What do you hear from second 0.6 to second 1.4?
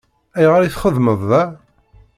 i txeddmeḍ